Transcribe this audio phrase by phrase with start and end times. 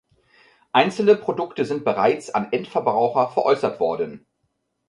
[0.71, 4.25] Einzelne Produkte sind bereits an Endverbraucher veräußert worden.